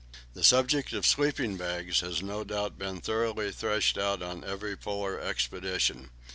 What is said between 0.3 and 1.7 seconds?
The subject of sleeping